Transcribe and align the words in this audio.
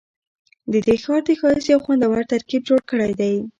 ددې 0.73 0.95
ښار 1.03 1.21
د 1.27 1.29
ښایست 1.39 1.67
یو 1.73 1.79
خوندور 1.85 2.17
ترکیب 2.33 2.61
جوړ 2.69 2.79
کړی 2.89 3.11
دی. 3.19 3.35